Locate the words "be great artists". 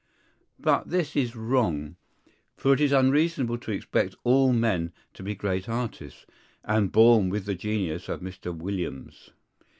5.21-6.25